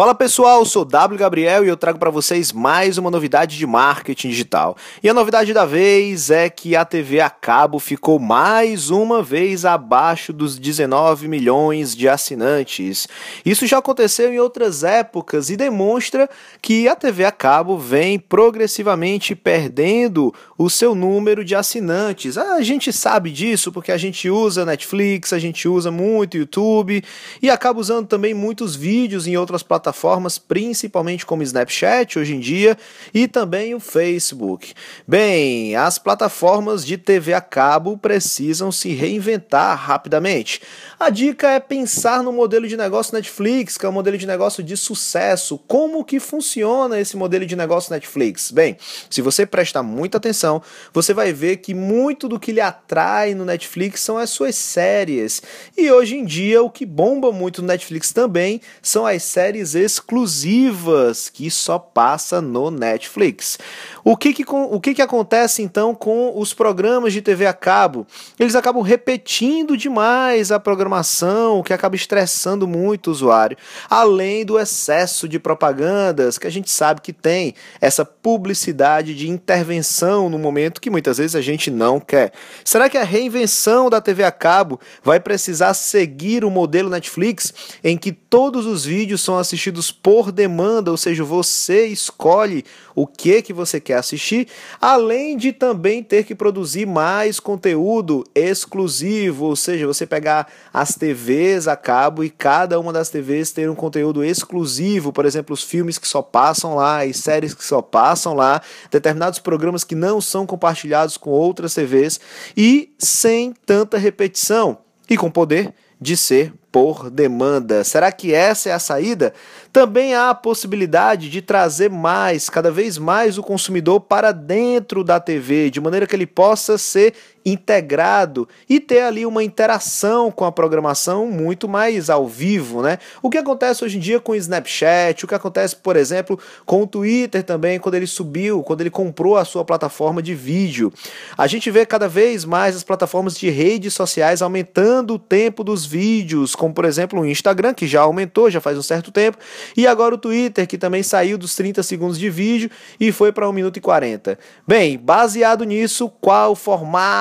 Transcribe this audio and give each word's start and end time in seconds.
Fala 0.00 0.14
pessoal, 0.14 0.64
sou 0.64 0.82
W 0.82 1.18
Gabriel 1.18 1.62
e 1.62 1.68
eu 1.68 1.76
trago 1.76 1.98
para 1.98 2.08
vocês 2.08 2.54
mais 2.54 2.96
uma 2.96 3.10
novidade 3.10 3.58
de 3.58 3.66
marketing 3.66 4.30
digital. 4.30 4.74
E 5.02 5.10
a 5.10 5.12
novidade 5.12 5.52
da 5.52 5.66
vez 5.66 6.30
é 6.30 6.48
que 6.48 6.74
a 6.74 6.86
TV 6.86 7.20
a 7.20 7.28
cabo 7.28 7.78
ficou 7.78 8.18
mais 8.18 8.88
uma 8.88 9.22
vez 9.22 9.66
abaixo 9.66 10.32
dos 10.32 10.58
19 10.58 11.28
milhões 11.28 11.94
de 11.94 12.08
assinantes. 12.08 13.06
Isso 13.44 13.66
já 13.66 13.76
aconteceu 13.76 14.32
em 14.32 14.38
outras 14.38 14.84
épocas 14.84 15.50
e 15.50 15.56
demonstra 15.58 16.30
que 16.62 16.88
a 16.88 16.96
TV 16.96 17.26
a 17.26 17.30
cabo 17.30 17.76
vem 17.76 18.18
progressivamente 18.18 19.34
perdendo 19.34 20.32
o 20.56 20.70
seu 20.70 20.94
número 20.94 21.44
de 21.44 21.54
assinantes. 21.54 22.38
A 22.38 22.62
gente 22.62 22.90
sabe 22.90 23.30
disso 23.30 23.70
porque 23.70 23.92
a 23.92 23.98
gente 23.98 24.30
usa 24.30 24.64
Netflix, 24.64 25.34
a 25.34 25.38
gente 25.38 25.68
usa 25.68 25.90
muito 25.90 26.38
YouTube 26.38 27.04
e 27.42 27.50
acaba 27.50 27.78
usando 27.78 28.06
também 28.06 28.32
muitos 28.32 28.74
vídeos 28.74 29.26
em 29.26 29.36
outras 29.36 29.62
plataformas 29.62 29.89
plataformas, 29.90 30.38
principalmente 30.38 31.26
como 31.26 31.42
Snapchat 31.42 32.18
hoje 32.18 32.34
em 32.34 32.40
dia 32.40 32.78
e 33.12 33.26
também 33.26 33.74
o 33.74 33.80
Facebook. 33.80 34.72
Bem, 35.06 35.74
as 35.74 35.98
plataformas 35.98 36.86
de 36.86 36.96
TV 36.96 37.34
a 37.34 37.40
cabo 37.40 37.98
precisam 37.98 38.70
se 38.70 38.92
reinventar 38.92 39.76
rapidamente. 39.76 40.62
A 40.98 41.10
dica 41.10 41.50
é 41.50 41.60
pensar 41.60 42.22
no 42.22 42.32
modelo 42.32 42.68
de 42.68 42.76
negócio 42.76 43.14
Netflix, 43.14 43.76
que 43.76 43.84
é 43.84 43.88
um 43.88 43.92
modelo 43.92 44.16
de 44.16 44.26
negócio 44.26 44.62
de 44.62 44.76
sucesso. 44.76 45.58
Como 45.66 46.04
que 46.04 46.20
funciona 46.20 47.00
esse 47.00 47.16
modelo 47.16 47.44
de 47.44 47.56
negócio 47.56 47.92
Netflix? 47.92 48.50
Bem, 48.50 48.76
se 49.08 49.20
você 49.20 49.44
prestar 49.44 49.82
muita 49.82 50.18
atenção, 50.18 50.62
você 50.92 51.12
vai 51.12 51.32
ver 51.32 51.56
que 51.56 51.74
muito 51.74 52.28
do 52.28 52.38
que 52.38 52.52
lhe 52.52 52.60
atrai 52.60 53.34
no 53.34 53.44
Netflix 53.44 54.00
são 54.00 54.16
as 54.16 54.30
suas 54.30 54.54
séries. 54.54 55.42
E 55.76 55.90
hoje 55.90 56.16
em 56.16 56.24
dia 56.24 56.62
o 56.62 56.70
que 56.70 56.86
bomba 56.86 57.32
muito 57.32 57.60
no 57.60 57.68
Netflix 57.68 58.12
também 58.12 58.60
são 58.82 59.04
as 59.06 59.22
séries 59.22 59.69
exclusivas 59.74 61.28
que 61.28 61.50
só 61.50 61.78
passa 61.78 62.40
no 62.40 62.70
Netflix. 62.70 63.58
O 64.02 64.16
que 64.16 64.32
que, 64.32 64.44
o 64.48 64.80
que 64.80 64.94
que 64.94 65.02
acontece 65.02 65.62
então 65.62 65.94
com 65.94 66.32
os 66.36 66.52
programas 66.52 67.12
de 67.12 67.22
TV 67.22 67.46
a 67.46 67.52
cabo? 67.52 68.06
Eles 68.38 68.56
acabam 68.56 68.82
repetindo 68.82 69.76
demais 69.76 70.50
a 70.50 70.58
programação, 70.58 71.60
o 71.60 71.62
que 71.62 71.72
acaba 71.72 71.94
estressando 71.94 72.66
muito 72.66 73.08
o 73.08 73.10
usuário, 73.10 73.56
além 73.88 74.44
do 74.44 74.58
excesso 74.58 75.28
de 75.28 75.38
propagandas 75.38 76.38
que 76.38 76.46
a 76.46 76.50
gente 76.50 76.70
sabe 76.70 77.00
que 77.00 77.12
tem, 77.12 77.54
essa 77.80 78.04
publicidade 78.04 79.14
de 79.14 79.28
intervenção 79.28 80.28
no 80.28 80.38
momento 80.38 80.80
que 80.80 80.90
muitas 80.90 81.18
vezes 81.18 81.36
a 81.36 81.40
gente 81.40 81.70
não 81.70 82.00
quer. 82.00 82.32
Será 82.64 82.88
que 82.88 82.98
a 82.98 83.04
reinvenção 83.04 83.88
da 83.88 84.00
TV 84.00 84.24
a 84.24 84.32
cabo 84.32 84.80
vai 85.02 85.20
precisar 85.20 85.74
seguir 85.74 86.44
o 86.44 86.50
modelo 86.50 86.90
Netflix 86.90 87.52
em 87.84 87.96
que 87.96 88.12
todos 88.12 88.66
os 88.66 88.84
vídeos 88.84 89.20
são 89.20 89.38
assistidos 89.38 89.59
por 90.02 90.32
demanda, 90.32 90.90
ou 90.90 90.96
seja, 90.96 91.24
você 91.24 91.86
escolhe 91.86 92.64
o 92.94 93.06
que 93.06 93.42
que 93.42 93.52
você 93.52 93.80
quer 93.80 93.98
assistir, 93.98 94.48
além 94.80 95.36
de 95.36 95.52
também 95.52 96.02
ter 96.02 96.24
que 96.24 96.34
produzir 96.34 96.86
mais 96.86 97.40
conteúdo 97.40 98.24
exclusivo, 98.34 99.46
ou 99.46 99.56
seja, 99.56 99.86
você 99.86 100.06
pegar 100.06 100.46
as 100.72 100.94
TVs 100.94 101.68
a 101.68 101.76
cabo 101.76 102.22
e 102.22 102.30
cada 102.30 102.78
uma 102.78 102.92
das 102.92 103.10
TVs 103.10 103.52
ter 103.52 103.68
um 103.68 103.74
conteúdo 103.74 104.24
exclusivo, 104.24 105.12
por 105.12 105.24
exemplo, 105.24 105.54
os 105.54 105.62
filmes 105.62 105.98
que 105.98 106.08
só 106.08 106.22
passam 106.22 106.74
lá, 106.74 107.02
as 107.02 107.16
séries 107.16 107.54
que 107.54 107.64
só 107.64 107.82
passam 107.82 108.34
lá, 108.34 108.60
determinados 108.90 109.38
programas 109.38 109.84
que 109.84 109.94
não 109.94 110.20
são 110.20 110.46
compartilhados 110.46 111.16
com 111.16 111.30
outras 111.30 111.74
TVs 111.74 112.20
e 112.56 112.92
sem 112.98 113.52
tanta 113.66 113.98
repetição 113.98 114.78
e 115.08 115.16
com 115.16 115.30
poder 115.30 115.74
de 116.00 116.16
ser 116.16 116.52
por 116.72 117.10
demanda. 117.10 117.82
Será 117.84 118.12
que 118.12 118.32
essa 118.32 118.68
é 118.68 118.72
a 118.72 118.78
saída? 118.78 119.34
Também 119.72 120.14
há 120.14 120.30
a 120.30 120.34
possibilidade 120.34 121.28
de 121.28 121.42
trazer 121.42 121.90
mais, 121.90 122.48
cada 122.48 122.70
vez 122.70 122.98
mais, 122.98 123.38
o 123.38 123.42
consumidor 123.42 124.00
para 124.00 124.32
dentro 124.32 125.02
da 125.02 125.18
TV, 125.18 125.70
de 125.70 125.80
maneira 125.80 126.06
que 126.06 126.14
ele 126.14 126.26
possa 126.26 126.78
ser 126.78 127.14
integrado 127.44 128.48
e 128.68 128.78
ter 128.78 129.02
ali 129.02 129.24
uma 129.24 129.42
interação 129.42 130.30
com 130.30 130.44
a 130.44 130.52
programação 130.52 131.26
muito 131.26 131.68
mais 131.68 132.10
ao 132.10 132.26
vivo, 132.26 132.82
né? 132.82 132.98
O 133.22 133.30
que 133.30 133.38
acontece 133.38 133.84
hoje 133.84 133.96
em 133.96 134.00
dia 134.00 134.20
com 134.20 134.32
o 134.32 134.36
Snapchat, 134.36 135.24
o 135.24 135.28
que 135.28 135.34
acontece, 135.34 135.76
por 135.76 135.96
exemplo, 135.96 136.38
com 136.66 136.82
o 136.82 136.86
Twitter 136.86 137.42
também, 137.42 137.78
quando 137.78 137.94
ele 137.94 138.06
subiu, 138.06 138.62
quando 138.62 138.82
ele 138.82 138.90
comprou 138.90 139.36
a 139.36 139.44
sua 139.44 139.64
plataforma 139.64 140.22
de 140.22 140.34
vídeo. 140.34 140.92
A 141.36 141.46
gente 141.46 141.70
vê 141.70 141.86
cada 141.86 142.08
vez 142.08 142.44
mais 142.44 142.76
as 142.76 142.82
plataformas 142.82 143.36
de 143.36 143.48
redes 143.48 143.94
sociais 143.94 144.42
aumentando 144.42 145.14
o 145.14 145.18
tempo 145.18 145.64
dos 145.64 145.86
vídeos, 145.86 146.54
como 146.54 146.74
por 146.74 146.84
exemplo 146.84 147.20
o 147.20 147.26
Instagram, 147.26 147.74
que 147.74 147.86
já 147.86 148.02
aumentou, 148.02 148.50
já 148.50 148.60
faz 148.60 148.76
um 148.76 148.82
certo 148.82 149.10
tempo, 149.10 149.38
e 149.76 149.86
agora 149.86 150.14
o 150.14 150.18
Twitter, 150.18 150.66
que 150.66 150.78
também 150.78 151.02
saiu 151.02 151.38
dos 151.38 151.54
30 151.54 151.82
segundos 151.82 152.18
de 152.18 152.28
vídeo 152.28 152.70
e 152.98 153.12
foi 153.12 153.32
para 153.32 153.48
1 153.48 153.52
minuto 153.52 153.76
e 153.76 153.80
40. 153.80 154.38
Bem, 154.66 154.98
baseado 154.98 155.64
nisso, 155.64 156.10
qual 156.20 156.52
o 156.52 156.56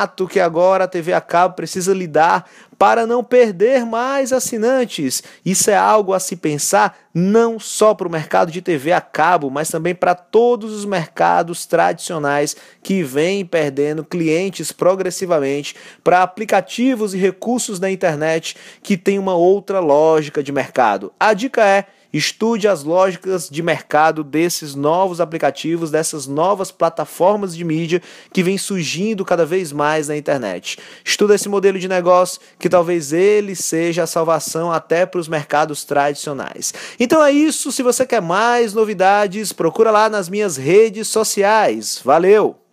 formato 0.10 0.28
que 0.28 0.40
agora 0.40 0.86
a 0.86 0.88
TV 0.88 1.14
a 1.14 1.22
cabo 1.22 1.56
precisa 1.56 1.94
lidar 1.94 2.50
para 2.78 3.06
não 3.06 3.24
perder 3.24 3.86
mais 3.86 4.32
assinantes. 4.32 5.22
Isso 5.46 5.70
é 5.70 5.76
algo 5.76 6.14
a 6.14 6.20
se 6.20 6.36
pensar 6.36 6.98
não 7.14 7.60
só 7.60 7.94
para 7.94 8.08
o 8.08 8.12
mercado 8.12 8.52
de 8.52 8.62
TV 8.62 8.92
a 8.94 9.02
cabo, 9.02 9.50
mas 9.50 9.70
também 9.70 9.94
para 9.94 10.16
todos 10.16 10.74
os 10.74 10.86
mercados 10.86 11.66
tradicionais 11.66 12.56
que 12.82 13.04
vêm 13.04 13.46
perdendo 13.46 14.04
clientes 14.04 14.72
progressivamente 14.72 15.76
para 16.04 16.24
aplicativos 16.24 17.14
e 17.14 17.18
recursos 17.18 17.80
da 17.80 17.92
internet 17.92 18.56
que 18.82 18.96
têm 18.96 19.20
uma 19.20 19.36
outra 19.36 19.80
lógica 19.80 20.42
de 20.42 20.52
mercado. 20.52 21.12
A 21.20 21.34
dica 21.34 21.66
é 21.66 21.86
Estude 22.12 22.68
as 22.68 22.84
lógicas 22.84 23.48
de 23.50 23.62
mercado 23.62 24.24
desses 24.24 24.74
novos 24.74 25.22
aplicativos, 25.22 25.92
dessas 25.92 26.26
novas 26.26 26.72
plataformas 26.72 27.56
de 27.56 27.64
mídia 27.64 28.02
que 28.34 28.42
vêm 28.42 28.58
surgindo 28.58 29.24
cada 29.24 29.46
vez 29.46 29.72
mais 29.72 30.08
na 30.08 30.18
internet. 30.18 30.80
Estuda 31.06 31.36
esse 31.36 31.48
modelo 31.48 31.78
de 31.78 31.88
negócio 31.88 32.42
que 32.58 32.70
talvez 32.70 33.14
ele 33.14 33.56
seja 33.56 34.04
a 34.04 34.08
salvação 34.08 34.72
até 34.72 35.06
para 35.06 35.20
os 35.20 35.28
mercados 35.28 35.84
tradicionais. 35.84 36.74
Então 37.00 37.24
é 37.24 37.32
isso. 37.32 37.72
Se 37.72 37.84
você 37.84 38.06
quer 38.06 38.22
mais 38.22 38.74
novidades, 38.74 39.54
procura 39.54 39.92
lá 39.92 40.10
nas 40.10 40.30
minhas 40.30 40.58
redes 40.58 41.08
sociais. 41.08 42.02
Valeu! 42.04 42.69